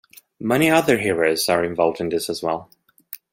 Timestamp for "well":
2.41-2.71